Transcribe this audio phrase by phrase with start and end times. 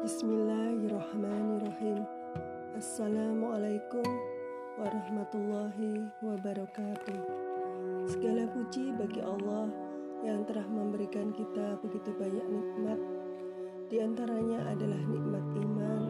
[0.00, 2.08] Bismillahirrahmanirrahim.
[2.72, 4.08] Assalamualaikum
[4.80, 7.20] warahmatullahi wabarakatuh.
[8.08, 9.68] Segala puji bagi Allah
[10.24, 12.96] yang telah memberikan kita begitu banyak nikmat.
[13.92, 16.02] Di antaranya adalah nikmat iman,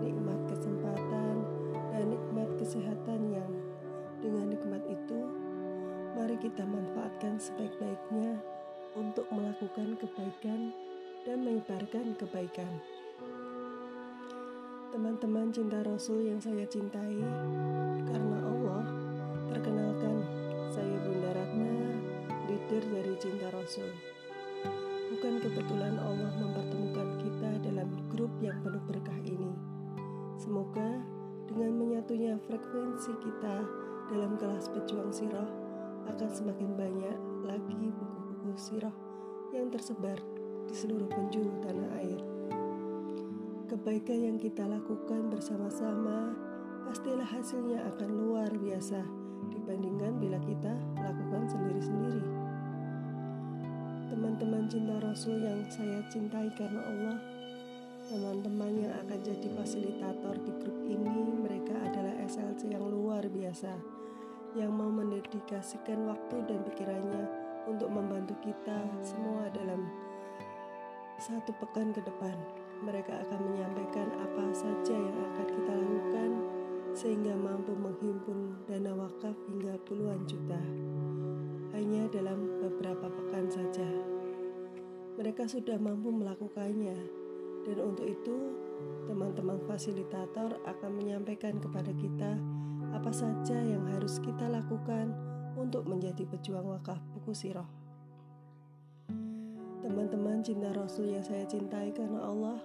[0.00, 1.44] nikmat kesempatan,
[1.92, 3.52] dan nikmat kesehatan yang
[4.24, 5.28] dengan nikmat itu
[6.16, 8.40] mari kita manfaatkan sebaik-baiknya
[8.96, 10.72] untuk melakukan kebaikan
[11.28, 12.80] dan menyebarkan kebaikan.
[14.86, 17.18] Teman-teman cinta Rasul yang saya cintai,
[18.06, 18.86] karena Allah,
[19.50, 20.22] perkenalkan
[20.70, 21.74] saya Bunda Ratna,
[22.46, 23.90] leader dari Cinta Rasul.
[25.10, 29.50] Bukan kebetulan Allah mempertemukan kita dalam grup yang penuh berkah ini.
[30.38, 31.02] Semoga
[31.50, 33.66] dengan menyatunya frekuensi kita
[34.06, 35.50] dalam kelas pejuang sirah
[36.06, 38.94] akan semakin banyak lagi buku-buku sirah
[39.50, 40.22] yang tersebar
[40.70, 41.65] di seluruh penjuru.
[43.86, 46.34] Kebaikan yang kita lakukan bersama-sama
[46.90, 48.98] pastilah hasilnya akan luar biasa
[49.54, 52.18] dibandingkan bila kita lakukan sendiri-sendiri.
[54.10, 57.18] Teman-teman cinta Rasul yang saya cintai karena Allah,
[58.10, 63.70] teman-teman yang akan jadi fasilitator di grup ini, mereka adalah SLC yang luar biasa,
[64.58, 67.22] yang mau mendedikasikan waktu dan pikirannya
[67.70, 69.86] untuk membantu kita semua dalam
[71.22, 72.34] satu pekan ke depan
[72.84, 76.30] mereka akan menyampaikan apa saja yang akan kita lakukan
[76.96, 80.60] sehingga mampu menghimpun dana wakaf hingga puluhan juta
[81.76, 83.84] hanya dalam beberapa pekan saja.
[85.20, 86.96] Mereka sudah mampu melakukannya
[87.68, 88.56] dan untuk itu
[89.04, 92.40] teman-teman fasilitator akan menyampaikan kepada kita
[92.96, 95.12] apa saja yang harus kita lakukan
[95.56, 97.85] untuk menjadi pejuang wakaf buku siroh.
[99.86, 102.58] Teman-teman cinta Rasul yang saya cintai karena Allah,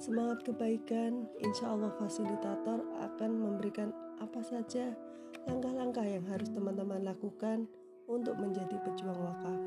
[0.00, 3.92] semangat kebaikan, insya Allah fasilitator akan memberikan
[4.24, 4.96] apa saja
[5.44, 7.68] langkah-langkah yang harus teman-teman lakukan
[8.08, 9.60] untuk menjadi pejuang wakaf.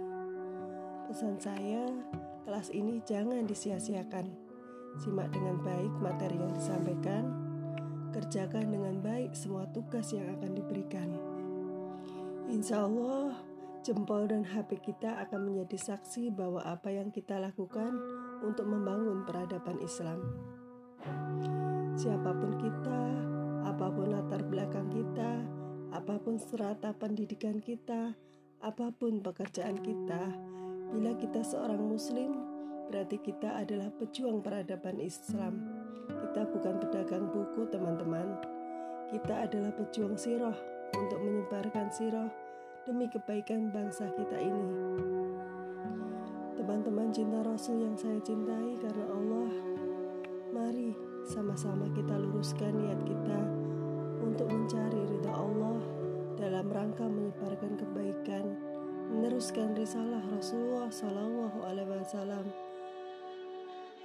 [1.05, 1.93] Pesan saya,
[2.49, 4.25] kelas ini jangan disia-siakan.
[4.97, 7.29] Simak dengan baik materi yang disampaikan,
[8.17, 11.13] kerjakan dengan baik semua tugas yang akan diberikan.
[12.49, 13.37] Insya Allah,
[13.79, 17.95] Jempol dan HP kita akan menjadi saksi bahwa apa yang kita lakukan
[18.43, 20.19] untuk membangun peradaban Islam.
[21.95, 23.01] Siapa pun kita,
[23.63, 25.47] apa pun latar belakang kita,
[25.95, 28.19] apa pun strata pendidikan kita,
[28.59, 30.27] apa pun pekerjaan kita,
[30.91, 32.35] bila kita seorang Muslim,
[32.91, 35.55] berarti kita adalah pejuang peradaban Islam.
[36.11, 38.43] Kita bukan pedagang buku, teman-teman.
[39.07, 40.55] Kita adalah pejuang siroh
[40.99, 42.48] untuk menyebarkan siroh
[42.89, 44.65] demi kebaikan bangsa kita ini.
[46.57, 49.53] Teman-teman cinta Rasul yang saya cintai karena Allah,
[50.49, 53.39] mari sama-sama kita luruskan niat kita
[54.25, 55.77] untuk mencari ridha Allah
[56.33, 58.57] dalam rangka menyebarkan kebaikan,
[59.13, 62.45] meneruskan risalah Rasulullah Sallallahu Alaihi Wasallam.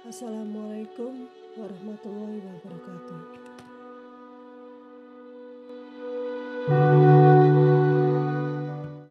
[0.05, 1.25] Assalamualaikum
[1.57, 3.04] warahmatullahi wabarakatuh.